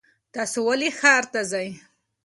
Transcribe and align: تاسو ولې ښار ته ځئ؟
تاسو 0.33 0.57
ولې 0.67 0.89
ښار 0.99 1.23
ته 1.33 1.41
ځئ؟ 1.51 1.67